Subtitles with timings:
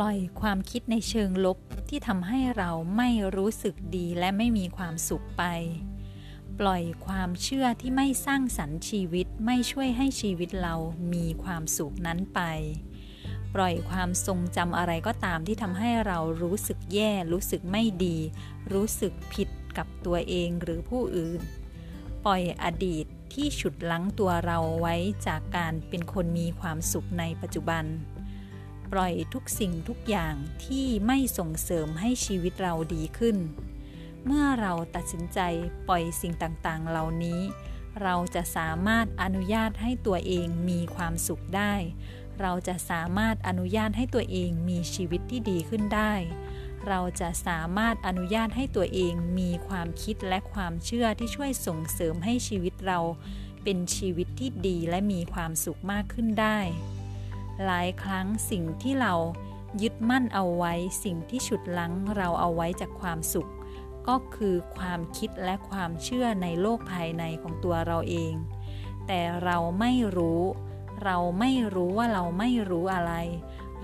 [0.00, 5.42] ล่อยความคิดในเชิงลบที่ทำให้เราไม่รู้สึกดีและไม่มีความสุขไป
[6.60, 10.74] ปล่อยความเชื่อที่ไม่สร้างสรรค์ชีวิตไม่ช่วยให้ชีวิตเรา
[11.12, 12.40] มีความสุขนั้นไป
[13.54, 18.16] ปล่อยความทรงจำอะไรก็ตามที่ทำให้เรารู้สึกแย่ รู้สึกไม่ดี
[18.72, 21.40] รู้สึกผิดกับตัวเองหรือผู้อื่น
[22.24, 24.94] ปล่อยอดีตที่ฉุดลั้งตัวเราไว้
[25.26, 27.84] จากการเป็นคนมีความสุขในปัจจุบัน
[28.92, 33.36] ปล่อยทุกสิ่งทุกอย่างที่ไม่ส่งเสริมให้ชีวิตเราดีขึ้น
[34.24, 35.40] เมื่อเราตัดสินใจ
[35.88, 37.40] ปล่อยสิ่งต่างๆ เหล่านี้
[38.02, 41.74] เราจะสามารถอนุญาตให้ตัวเองมีความสุขได้
[42.40, 46.12] เราจะสามารถอนุญาตให้ตัวเองมีชีวิตที่ดีขึ้นได้
[46.88, 53.00] เราจะสามารถอนุญาตให้ตัวเองมีความคิดและความเชื่อที่ช่วยส่งเสริมให้ชีวิตเรา
[53.62, 56.58] เป็นชีวิตที่ดีและมีความสุขมากขึ้นได้
[57.64, 59.14] หลายครั้งสิ่งที่เรา
[59.82, 60.72] ยึดมั่นเอาไว้
[61.04, 63.50] สิ่งที่ฉุดลั้งเราเอาไว้จากความสุข
[64.08, 68.34] ก็คือความคิดและความเชื่อในโลกภายในของตัวเราเอง
[69.06, 70.40] แต่เราไม่รู้
[71.04, 73.12] เราไม่รู้ว่าเราไม่รู้อะไร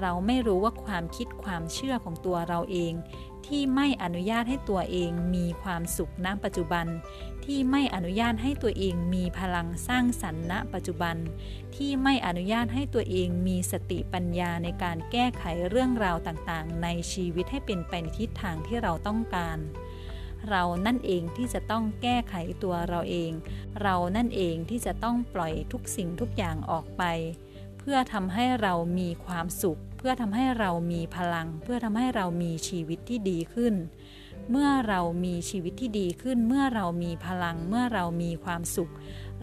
[0.00, 2.92] เราไม่รู้ว่าความคิดความเชื่อของตัวเราเอง
[3.46, 6.86] ที่ไม่อนุญาตให้ตัวเองมีความสุขณปัจจุบัน
[7.44, 11.16] ที่ไม่อนุญาตให้ตัวเองมีพลังสร้างสรรค์ณปัจจุบัน
[11.76, 19.58] ที่ไม่อนุญาตให้ตัวเองมีสติปัญญาในการแก้ไขเรื่องราวต่างๆ ในชีวิตให้เป็นไปในทิศทางที่เราต้องการ
[20.50, 23.32] เรานั่นเองที่จะต้องแก้ไขตัวเราเอง
[23.82, 27.02] เรานั่นเองที่จะต้องปล่อยทุกสิ่งทุกอย่างออกไป
[27.84, 33.74] เพื่อทำให้เรามีความสุข เพื่อทำให้เรามีพลัง เพื่อทำให้เรามีชีวิตที่ดีขึ้น
[34.50, 38.92] เมื่อเรามีชีวิตที่ดีขึ้น เมื่อเรามีพลัง เมื่อเรามีความสุข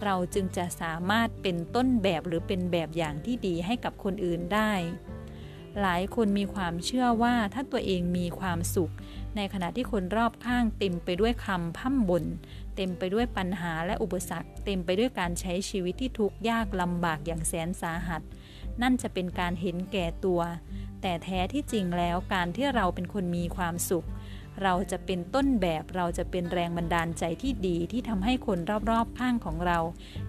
[0.04, 4.72] เราจึงจะสามารถเป็นต้นแบบหรือเป็นแบบอย่างที่ดีให้กับคนอื่นได้
[5.80, 8.92] หลายคนมีความเชื่อว่าถ้าตัวเองมีความสุข
[9.36, 12.24] ในขณะที่คนรอบข้างเต็มไปด้วยคำพั่มบน่น
[12.76, 18.22] เต็มไปด้วยปัญหาและอุปสรรค เต็มไปด้วยการใช้ชีวิตที่ทุกข์ยากลำบากอย่างแสนสาหัส
[18.82, 20.40] นั่นจะเป็นการเห็นแก่ตัว
[21.02, 24.06] แต่แท้ที่จริงแล้วการที่เราเป็นคนมีความสุข
[24.62, 28.58] เราจะเป็นต้นแบบเราจะเป็นแรงบันดาลใจที่ดีที่ทำให้คน
[28.90, 29.78] รอบๆข้างของเรา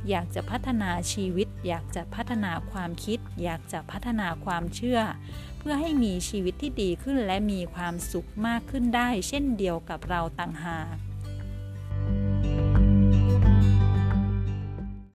[0.09, 4.99] อยากจะพัฒนาชีวิต อยากจะพัฒนาความคิด อยากจะพัฒนาความเชื่อ
[5.63, 11.10] เพื่อให้มีชีวิตที่ดีขึ้นและมีความสุขมากขึ้นได้ เช่นเดียวกับเราต่างหาก